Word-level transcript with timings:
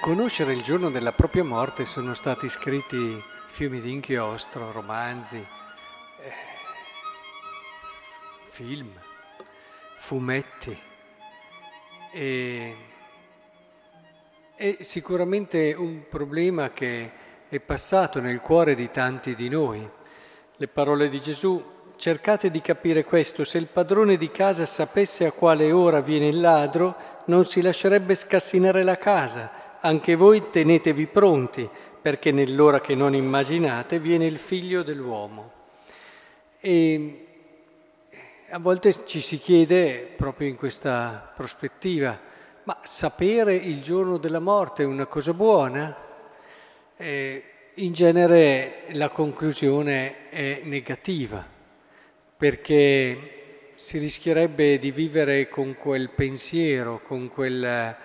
Conoscere 0.00 0.52
il 0.52 0.62
giorno 0.62 0.90
della 0.90 1.10
propria 1.10 1.42
morte 1.42 1.84
sono 1.84 2.14
stati 2.14 2.48
scritti 2.48 3.20
fiumi 3.46 3.80
di 3.80 3.90
inchiostro, 3.90 4.70
romanzi, 4.70 5.38
eh, 5.38 6.32
film, 8.44 8.92
fumetti 9.96 10.78
e, 12.12 12.76
è 14.54 14.76
sicuramente 14.82 15.74
un 15.76 16.06
problema 16.08 16.70
che 16.70 17.10
è 17.48 17.58
passato 17.58 18.20
nel 18.20 18.40
cuore 18.40 18.76
di 18.76 18.88
tanti 18.92 19.34
di 19.34 19.48
noi. 19.48 19.90
Le 20.54 20.68
parole 20.68 21.08
di 21.08 21.20
Gesù 21.20 21.60
cercate 21.96 22.50
di 22.50 22.60
capire 22.60 23.04
questo, 23.04 23.44
se 23.44 23.58
il 23.58 23.66
padrone 23.66 24.16
di 24.16 24.30
casa 24.30 24.66
sapesse 24.66 25.24
a 25.24 25.32
quale 25.32 25.72
ora 25.72 26.00
viene 26.00 26.28
il 26.28 26.40
ladro, 26.40 26.96
non 27.26 27.44
si 27.44 27.60
lascerebbe 27.62 28.14
scassinare 28.14 28.82
la 28.82 28.98
casa. 28.98 29.78
Anche 29.80 30.14
voi 30.14 30.50
tenetevi 30.50 31.06
pronti, 31.06 31.68
perché 32.00 32.32
nell'ora 32.32 32.80
che 32.80 32.94
non 32.94 33.14
immaginate 33.14 33.98
viene 33.98 34.26
il 34.26 34.38
figlio 34.38 34.82
dell'uomo. 34.82 35.52
E 36.60 37.26
a 38.50 38.58
volte 38.58 39.04
ci 39.04 39.20
si 39.20 39.38
chiede, 39.38 40.12
proprio 40.16 40.48
in 40.48 40.56
questa 40.56 41.32
prospettiva, 41.34 42.18
ma 42.64 42.78
sapere 42.82 43.54
il 43.54 43.80
giorno 43.82 44.16
della 44.16 44.40
morte 44.40 44.82
è 44.82 44.86
una 44.86 45.06
cosa 45.06 45.34
buona? 45.34 45.96
Eh, 46.96 47.44
in 47.74 47.92
genere 47.92 48.84
la 48.92 49.10
conclusione 49.10 50.28
è 50.30 50.60
negativa 50.64 51.53
perché 52.44 53.72
si 53.76 53.96
rischierebbe 53.96 54.78
di 54.78 54.90
vivere 54.90 55.48
con 55.48 55.76
quel 55.76 56.10
pensiero, 56.10 57.00
con 57.00 57.30
quel, 57.30 57.96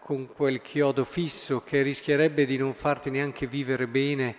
con 0.00 0.26
quel 0.34 0.60
chiodo 0.60 1.04
fisso 1.04 1.60
che 1.60 1.82
rischierebbe 1.82 2.46
di 2.46 2.56
non 2.56 2.74
farti 2.74 3.10
neanche 3.10 3.46
vivere 3.46 3.86
bene 3.86 4.34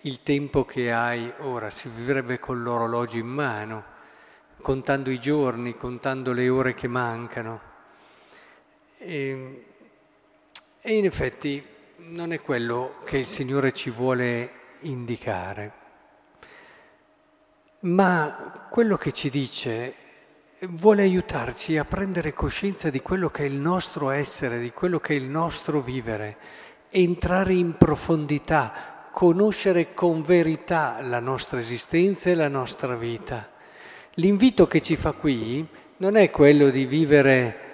il 0.00 0.24
tempo 0.24 0.64
che 0.64 0.90
hai 0.90 1.32
ora, 1.42 1.70
si 1.70 1.88
vivrebbe 1.88 2.40
con 2.40 2.60
l'orologio 2.60 3.18
in 3.18 3.28
mano, 3.28 3.84
contando 4.62 5.10
i 5.10 5.20
giorni, 5.20 5.76
contando 5.76 6.32
le 6.32 6.48
ore 6.48 6.74
che 6.74 6.88
mancano. 6.88 7.60
E, 8.98 9.64
e 10.80 10.92
in 10.92 11.04
effetti 11.04 11.64
non 11.98 12.32
è 12.32 12.40
quello 12.40 12.96
che 13.04 13.18
il 13.18 13.26
Signore 13.26 13.72
ci 13.72 13.90
vuole 13.90 14.50
indicare. 14.80 15.86
Ma 17.80 18.66
quello 18.68 18.96
che 18.96 19.12
ci 19.12 19.30
dice 19.30 19.94
vuole 20.70 21.02
aiutarci 21.02 21.78
a 21.78 21.84
prendere 21.84 22.32
coscienza 22.32 22.90
di 22.90 23.00
quello 23.00 23.28
che 23.28 23.44
è 23.44 23.46
il 23.46 23.54
nostro 23.54 24.10
essere, 24.10 24.58
di 24.58 24.72
quello 24.72 24.98
che 24.98 25.14
è 25.14 25.16
il 25.16 25.26
nostro 25.26 25.80
vivere, 25.80 26.36
entrare 26.90 27.54
in 27.54 27.76
profondità, 27.76 29.08
conoscere 29.12 29.94
con 29.94 30.22
verità 30.22 31.00
la 31.02 31.20
nostra 31.20 31.60
esistenza 31.60 32.30
e 32.30 32.34
la 32.34 32.48
nostra 32.48 32.96
vita. 32.96 33.48
L'invito 34.14 34.66
che 34.66 34.80
ci 34.80 34.96
fa 34.96 35.12
qui 35.12 35.64
non 35.98 36.16
è 36.16 36.30
quello 36.30 36.70
di 36.70 36.84
vivere 36.84 37.66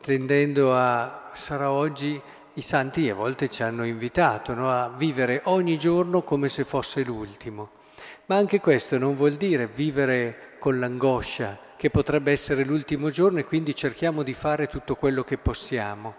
tendendo 0.00 0.74
a, 0.74 1.30
sarà 1.34 1.70
oggi, 1.70 2.18
i 2.54 2.62
santi 2.62 3.10
a 3.10 3.14
volte 3.14 3.48
ci 3.48 3.62
hanno 3.62 3.84
invitato 3.84 4.54
no? 4.54 4.70
a 4.70 4.88
vivere 4.96 5.42
ogni 5.44 5.76
giorno 5.76 6.22
come 6.22 6.48
se 6.48 6.64
fosse 6.64 7.04
l'ultimo. 7.04 7.82
Ma 8.26 8.36
anche 8.36 8.58
questo 8.58 8.96
non 8.96 9.14
vuol 9.14 9.34
dire 9.34 9.66
vivere 9.66 10.56
con 10.58 10.78
l'angoscia 10.78 11.58
che 11.76 11.90
potrebbe 11.90 12.32
essere 12.32 12.64
l'ultimo 12.64 13.10
giorno 13.10 13.38
e 13.38 13.44
quindi 13.44 13.74
cerchiamo 13.74 14.22
di 14.22 14.32
fare 14.32 14.66
tutto 14.66 14.96
quello 14.96 15.22
che 15.24 15.36
possiamo, 15.36 16.14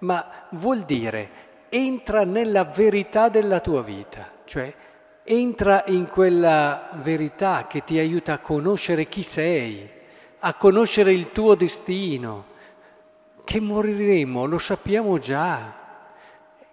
ma 0.00 0.48
vuol 0.50 0.82
dire 0.82 1.44
entra 1.70 2.24
nella 2.24 2.64
verità 2.64 3.30
della 3.30 3.60
tua 3.60 3.82
vita, 3.82 4.30
cioè 4.44 4.70
entra 5.24 5.84
in 5.86 6.08
quella 6.08 6.90
verità 7.02 7.66
che 7.66 7.82
ti 7.84 7.98
aiuta 7.98 8.34
a 8.34 8.38
conoscere 8.38 9.08
chi 9.08 9.22
sei, 9.22 9.88
a 10.40 10.52
conoscere 10.54 11.14
il 11.14 11.32
tuo 11.32 11.54
destino, 11.54 12.44
che 13.44 13.60
moriremo, 13.60 14.44
lo 14.44 14.58
sappiamo 14.58 15.16
già. 15.16 15.84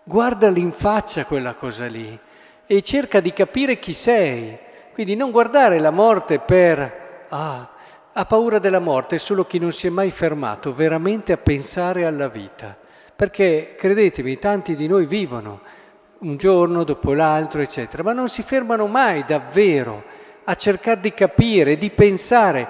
Guardali 0.04 0.60
in 0.60 0.74
faccia 0.74 1.24
quella 1.26 1.54
cosa 1.54 1.86
lì 1.86 2.20
e 2.66 2.82
cerca 2.82 3.22
di 3.22 3.32
capire 3.32 3.80
chi 3.80 3.94
sei 3.94 4.72
quindi 4.94 5.16
non 5.16 5.32
guardare 5.32 5.80
la 5.80 5.92
morte 5.92 6.40
per, 6.40 7.26
ah, 7.30 7.70
ha 8.14 8.26
paura 8.26 8.60
della 8.60 8.80
morte 8.80 9.18
solo 9.18 9.46
chi 9.46 9.58
non 9.58 9.72
si 9.72 9.88
è 9.88 9.90
mai 9.90 10.12
fermato 10.12 10.72
veramente 10.72 11.34
a 11.34 11.38
pensare 11.38 12.06
alla 12.06 12.28
vita. 12.28 12.78
Perché, 13.16 13.76
credetemi, 13.78 14.38
tanti 14.38 14.76
di 14.76 14.88
noi 14.88 15.06
vivono 15.06 15.62
un 16.20 16.38
giorno 16.38 16.84
dopo 16.84 17.14
l'altro, 17.14 17.62
eccetera, 17.62 18.04
ma 18.04 18.14
non 18.14 18.30
si 18.30 18.44
fermano 18.44 18.88
mai 18.88 19.24
davvero 19.26 20.04
a 20.44 20.56
cercare 20.56 21.00
di 21.00 21.14
capire, 21.14 21.78
di 21.78 21.90
pensare, 21.90 22.68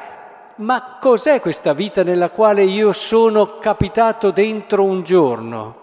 ma 0.57 0.97
cos'è 1.00 1.40
questa 1.40 1.73
vita 1.73 2.03
nella 2.03 2.29
quale 2.29 2.63
io 2.63 2.91
sono 2.91 3.59
capitato 3.59 4.31
dentro 4.31 4.84
un 4.84 5.03
giorno 5.03 5.81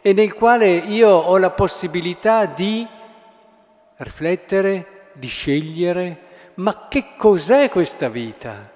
e 0.00 0.12
nel 0.12 0.34
quale 0.34 0.68
io 0.68 1.10
ho 1.10 1.38
la 1.38 1.50
possibilità 1.50 2.44
di 2.46 2.86
riflettere, 3.96 4.91
di 5.12 5.26
scegliere, 5.26 6.20
ma 6.54 6.88
che 6.88 7.16
cos'è 7.16 7.68
questa 7.68 8.08
vita? 8.08 8.70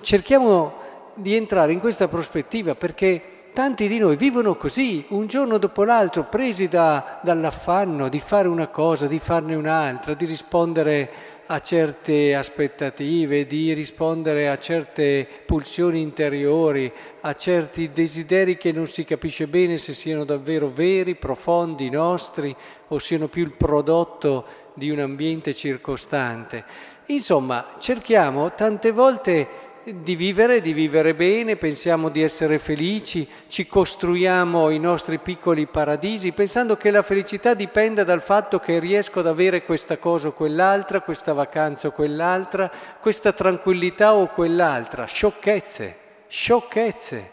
Cerchiamo 0.00 0.86
di 1.14 1.34
entrare 1.34 1.72
in 1.72 1.80
questa 1.80 2.08
prospettiva 2.08 2.74
perché 2.74 3.37
tanti 3.52 3.88
di 3.88 3.98
noi 3.98 4.16
vivono 4.16 4.56
così, 4.56 5.04
un 5.08 5.26
giorno 5.26 5.58
dopo 5.58 5.84
l'altro, 5.84 6.24
presi 6.24 6.68
da, 6.68 7.20
dall'affanno 7.22 8.08
di 8.08 8.20
fare 8.20 8.48
una 8.48 8.68
cosa, 8.68 9.06
di 9.06 9.18
farne 9.18 9.54
un'altra, 9.54 10.14
di 10.14 10.24
rispondere 10.24 11.36
a 11.46 11.60
certe 11.60 12.34
aspettative, 12.34 13.46
di 13.46 13.72
rispondere 13.72 14.48
a 14.48 14.58
certe 14.58 15.26
pulsioni 15.46 16.00
interiori, 16.00 16.92
a 17.22 17.34
certi 17.34 17.90
desideri 17.90 18.56
che 18.56 18.70
non 18.70 18.86
si 18.86 19.04
capisce 19.04 19.46
bene 19.46 19.78
se 19.78 19.94
siano 19.94 20.24
davvero 20.24 20.68
veri, 20.68 21.14
profondi, 21.14 21.88
nostri 21.88 22.54
o 22.88 22.98
siano 22.98 23.28
più 23.28 23.44
il 23.44 23.54
prodotto 23.56 24.44
di 24.74 24.90
un 24.90 24.98
ambiente 24.98 25.54
circostante. 25.54 26.64
Insomma, 27.06 27.76
cerchiamo 27.78 28.52
tante 28.52 28.90
volte 28.90 29.48
di 29.94 30.16
vivere, 30.16 30.60
di 30.60 30.72
vivere 30.72 31.14
bene, 31.14 31.56
pensiamo 31.56 32.08
di 32.08 32.22
essere 32.22 32.58
felici, 32.58 33.28
ci 33.48 33.66
costruiamo 33.66 34.70
i 34.70 34.78
nostri 34.78 35.18
piccoli 35.18 35.66
paradisi, 35.66 36.32
pensando 36.32 36.76
che 36.76 36.90
la 36.90 37.02
felicità 37.02 37.54
dipenda 37.54 38.04
dal 38.04 38.22
fatto 38.22 38.58
che 38.58 38.78
riesco 38.78 39.20
ad 39.20 39.26
avere 39.26 39.62
questa 39.62 39.98
cosa 39.98 40.28
o 40.28 40.32
quell'altra, 40.32 41.00
questa 41.00 41.32
vacanza 41.32 41.88
o 41.88 41.92
quell'altra, 41.92 42.70
questa 43.00 43.32
tranquillità 43.32 44.14
o 44.14 44.26
quell'altra. 44.26 45.06
Sciocchezze, 45.06 45.96
sciocchezze. 46.26 47.30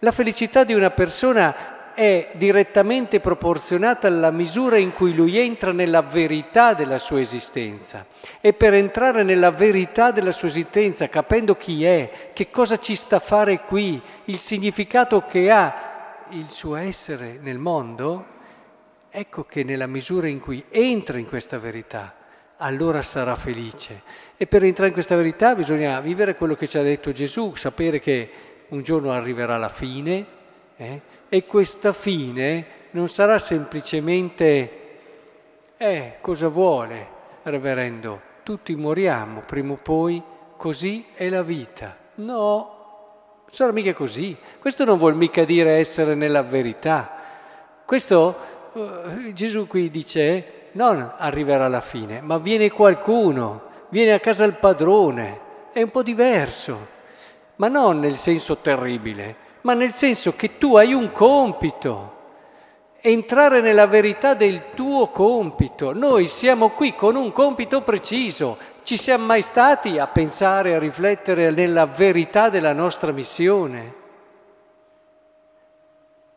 La 0.00 0.10
felicità 0.10 0.64
di 0.64 0.74
una 0.74 0.90
persona 0.90 1.71
è 1.94 2.30
direttamente 2.34 3.20
proporzionata 3.20 4.06
alla 4.06 4.30
misura 4.30 4.76
in 4.76 4.92
cui 4.92 5.14
lui 5.14 5.38
entra 5.38 5.72
nella 5.72 6.02
verità 6.02 6.74
della 6.74 6.98
sua 6.98 7.20
esistenza. 7.20 8.06
E 8.40 8.52
per 8.52 8.74
entrare 8.74 9.22
nella 9.22 9.50
verità 9.50 10.10
della 10.10 10.32
sua 10.32 10.48
esistenza, 10.48 11.08
capendo 11.08 11.56
chi 11.56 11.84
è, 11.84 12.30
che 12.32 12.50
cosa 12.50 12.76
ci 12.76 12.94
sta 12.94 13.16
a 13.16 13.20
fare 13.20 13.60
qui, 13.60 14.00
il 14.26 14.38
significato 14.38 15.24
che 15.26 15.50
ha 15.50 16.26
il 16.30 16.48
suo 16.48 16.76
essere 16.76 17.38
nel 17.40 17.58
mondo, 17.58 18.26
ecco 19.10 19.44
che 19.44 19.62
nella 19.62 19.86
misura 19.86 20.26
in 20.26 20.40
cui 20.40 20.64
entra 20.70 21.18
in 21.18 21.26
questa 21.28 21.58
verità, 21.58 22.14
allora 22.56 23.02
sarà 23.02 23.36
felice. 23.36 24.02
E 24.36 24.46
per 24.46 24.64
entrare 24.64 24.88
in 24.88 24.94
questa 24.94 25.16
verità 25.16 25.54
bisogna 25.54 26.00
vivere 26.00 26.34
quello 26.34 26.54
che 26.54 26.66
ci 26.66 26.78
ha 26.78 26.82
detto 26.82 27.12
Gesù, 27.12 27.54
sapere 27.54 28.00
che 28.00 28.30
un 28.68 28.82
giorno 28.82 29.12
arriverà 29.12 29.58
la 29.58 29.68
fine, 29.68 30.26
eh? 30.76 31.00
E 31.34 31.46
questa 31.46 31.92
fine 31.92 32.66
non 32.90 33.08
sarà 33.08 33.38
semplicemente, 33.38 34.98
eh, 35.78 36.18
cosa 36.20 36.48
vuole, 36.48 37.06
reverendo? 37.44 38.20
Tutti 38.42 38.76
moriamo 38.76 39.40
prima 39.40 39.72
o 39.72 39.78
poi, 39.82 40.22
così 40.58 41.06
è 41.14 41.30
la 41.30 41.40
vita. 41.42 41.96
No, 42.16 43.44
sarà 43.48 43.72
mica 43.72 43.94
così. 43.94 44.36
Questo 44.58 44.84
non 44.84 44.98
vuol 44.98 45.16
mica 45.16 45.46
dire 45.46 45.78
essere 45.78 46.14
nella 46.14 46.42
verità. 46.42 47.10
Questo 47.86 48.36
uh, 48.74 49.32
Gesù 49.32 49.66
qui 49.66 49.88
dice 49.88 50.68
non 50.72 51.14
arriverà 51.16 51.64
alla 51.64 51.80
fine, 51.80 52.20
ma 52.20 52.36
viene 52.36 52.70
qualcuno, 52.70 53.62
viene 53.88 54.12
a 54.12 54.20
casa 54.20 54.44
il 54.44 54.56
padrone, 54.56 55.40
è 55.72 55.80
un 55.80 55.90
po' 55.90 56.02
diverso, 56.02 56.88
ma 57.56 57.68
non 57.68 58.00
nel 58.00 58.16
senso 58.16 58.58
terribile, 58.58 59.41
ma 59.62 59.74
nel 59.74 59.92
senso 59.92 60.34
che 60.34 60.58
tu 60.58 60.76
hai 60.76 60.92
un 60.92 61.10
compito, 61.12 62.20
entrare 63.00 63.60
nella 63.60 63.86
verità 63.86 64.34
del 64.34 64.70
tuo 64.74 65.08
compito. 65.08 65.92
Noi 65.92 66.26
siamo 66.28 66.70
qui 66.70 66.94
con 66.94 67.16
un 67.16 67.32
compito 67.32 67.82
preciso. 67.82 68.58
Ci 68.82 68.96
siamo 68.96 69.26
mai 69.26 69.42
stati 69.42 69.98
a 69.98 70.06
pensare, 70.06 70.74
a 70.74 70.78
riflettere 70.78 71.50
nella 71.50 71.86
verità 71.86 72.48
della 72.48 72.72
nostra 72.72 73.12
missione? 73.12 74.00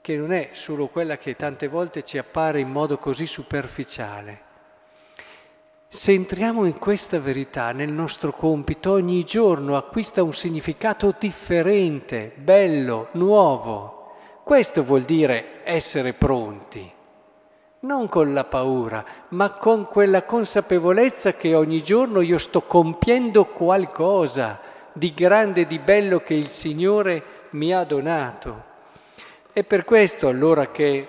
che 0.06 0.18
non 0.18 0.32
è 0.32 0.50
solo 0.52 0.86
quella 0.86 1.18
che 1.18 1.36
tante 1.36 1.68
volte 1.68 2.04
ci 2.04 2.20
appare 2.20 2.60
in 2.60 2.70
modo 2.70 3.00
così 3.00 3.26
superficiale. 3.26 4.45
Se 5.96 6.12
entriamo 6.12 6.66
in 6.66 6.78
questa 6.78 7.22
verità 7.22 7.72
nel 7.72 7.90
nostro 7.90 8.34
compito, 8.34 8.92
ogni 8.92 9.24
giorno 9.24 9.78
acquista 9.78 10.24
un 10.24 10.34
significato 10.34 11.16
differente, 11.18 12.34
bello, 12.36 13.08
nuovo. 13.14 14.12
Questo 14.44 14.84
vuol 14.84 15.04
dire 15.04 15.64
essere 15.64 16.12
pronti, 16.12 16.92
non 17.80 18.10
con 18.10 18.34
la 18.34 18.44
paura, 18.44 19.06
ma 19.30 19.52
con 19.54 19.88
quella 19.88 20.24
consapevolezza 20.24 21.36
che 21.36 21.56
ogni 21.56 21.82
giorno 21.82 22.20
io 22.20 22.40
sto 22.40 22.64
compiendo 22.64 23.46
qualcosa 23.46 24.60
di 24.92 25.14
grande 25.14 25.66
di 25.66 25.80
bello 25.80 26.20
che 26.20 26.34
il 26.34 26.48
Signore 26.48 27.24
mi 27.52 27.74
ha 27.74 27.86
donato. 27.86 28.64
È 29.54 29.64
per 29.64 29.86
questo 29.86 30.28
allora 30.28 30.70
che 30.72 31.08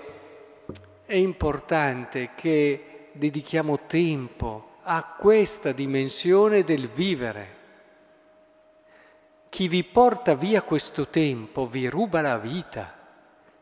è 1.05 1.17
importante 1.17 2.31
che 2.37 3.09
dedichiamo 3.11 3.81
tempo 3.89 4.75
a 4.89 5.03
questa 5.03 5.73
dimensione 5.73 6.63
del 6.63 6.89
vivere. 6.89 7.55
Chi 9.49 9.67
vi 9.67 9.83
porta 9.83 10.35
via 10.35 10.63
questo 10.63 11.09
tempo 11.09 11.67
vi 11.67 11.89
ruba 11.89 12.21
la 12.21 12.39
vita 12.39 12.95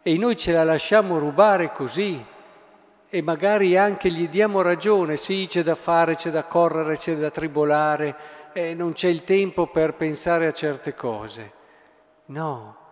e 0.02 0.18
noi 0.18 0.36
ce 0.36 0.52
la 0.52 0.64
lasciamo 0.64 1.16
rubare 1.18 1.72
così 1.72 2.22
e 3.08 3.22
magari 3.22 3.78
anche 3.78 4.10
gli 4.10 4.28
diamo 4.28 4.60
ragione, 4.60 5.16
sì 5.16 5.46
c'è 5.48 5.62
da 5.62 5.74
fare, 5.74 6.14
c'è 6.14 6.30
da 6.30 6.44
correre, 6.44 6.98
c'è 6.98 7.16
da 7.16 7.30
tribolare, 7.30 8.16
eh, 8.52 8.74
non 8.74 8.92
c'è 8.92 9.08
il 9.08 9.24
tempo 9.24 9.68
per 9.68 9.94
pensare 9.94 10.46
a 10.46 10.52
certe 10.52 10.92
cose. 10.92 11.52
No, 12.26 12.82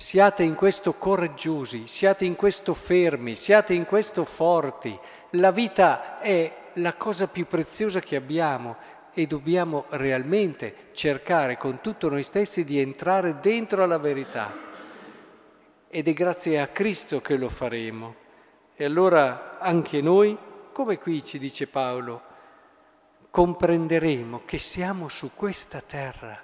Siate 0.00 0.44
in 0.44 0.54
questo 0.54 0.94
coraggiosi, 0.94 1.86
siate 1.86 2.24
in 2.24 2.34
questo 2.34 2.72
fermi, 2.72 3.34
siate 3.34 3.74
in 3.74 3.84
questo 3.84 4.24
forti. 4.24 4.98
La 5.32 5.50
vita 5.50 6.18
è 6.20 6.59
la 6.74 6.94
cosa 6.94 7.26
più 7.26 7.46
preziosa 7.46 8.00
che 8.00 8.16
abbiamo 8.16 8.76
e 9.12 9.26
dobbiamo 9.26 9.86
realmente 9.90 10.88
cercare 10.92 11.56
con 11.56 11.80
tutto 11.80 12.08
noi 12.08 12.22
stessi 12.22 12.64
di 12.64 12.80
entrare 12.80 13.38
dentro 13.40 13.82
alla 13.82 13.98
verità. 13.98 14.68
Ed 15.88 16.06
è 16.06 16.12
grazie 16.12 16.60
a 16.60 16.68
Cristo 16.68 17.20
che 17.20 17.36
lo 17.36 17.48
faremo. 17.48 18.14
E 18.76 18.84
allora 18.84 19.58
anche 19.58 20.00
noi, 20.00 20.36
come 20.72 20.98
qui 20.98 21.24
ci 21.24 21.38
dice 21.38 21.66
Paolo, 21.66 22.22
comprenderemo 23.30 24.42
che 24.44 24.58
siamo 24.58 25.08
su 25.08 25.32
questa 25.34 25.80
terra 25.80 26.40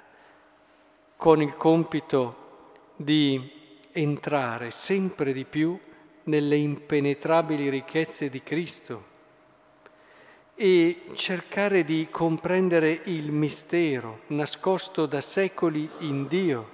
con 1.16 1.40
il 1.40 1.56
compito 1.56 2.72
di 2.96 3.80
entrare 3.92 4.70
sempre 4.70 5.32
di 5.32 5.44
più 5.44 5.78
nelle 6.24 6.56
impenetrabili 6.56 7.68
ricchezze 7.68 8.28
di 8.28 8.42
Cristo 8.42 9.14
e 10.58 11.10
cercare 11.12 11.84
di 11.84 12.08
comprendere 12.10 13.02
il 13.04 13.30
mistero 13.30 14.22
nascosto 14.28 15.04
da 15.04 15.20
secoli 15.20 15.88
in 15.98 16.26
Dio, 16.26 16.70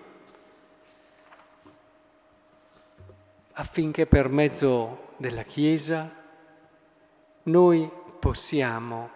affinché 3.55 4.06
per 4.06 4.29
mezzo 4.29 5.08
della 5.17 5.43
Chiesa 5.43 6.08
noi 7.44 7.90
possiamo 8.20 9.11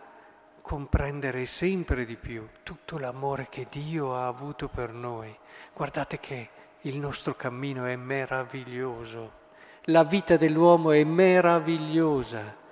comprendere 0.63 1.47
sempre 1.47 2.05
di 2.05 2.17
più 2.17 2.45
tutto 2.65 2.99
l'amore 2.99 3.47
che 3.49 3.69
Dio 3.71 4.17
ha 4.17 4.27
avuto 4.27 4.67
per 4.67 4.93
noi. 4.93 5.33
Guardate 5.73 6.19
che 6.19 6.49
il 6.81 6.99
nostro 6.99 7.37
cammino 7.37 7.85
è 7.85 7.95
meraviglioso, 7.95 9.45
la 9.83 10.03
vita 10.03 10.37
dell'uomo 10.37 10.91
è 10.91 11.05
meravigliosa, 11.05 12.65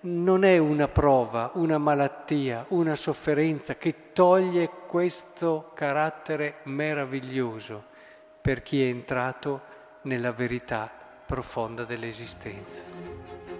non 0.00 0.44
è 0.44 0.58
una 0.58 0.88
prova, 0.88 1.50
una 1.54 1.78
malattia, 1.78 2.64
una 2.68 2.94
sofferenza 2.94 3.76
che 3.76 4.12
toglie 4.12 4.70
questo 4.86 5.70
carattere 5.74 6.56
meraviglioso 6.64 7.84
per 8.40 8.62
chi 8.62 8.82
è 8.82 8.86
entrato 8.86 9.62
nella 10.02 10.32
verità 10.32 10.90
profonda 11.26 11.84
dell'esistenza. 11.84 13.55